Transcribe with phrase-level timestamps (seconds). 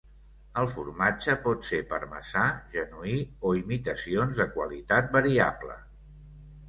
[0.59, 2.45] El formatge pot ser parmesà
[2.77, 3.13] genuí,
[3.51, 5.79] o imitacions de qualitat variable.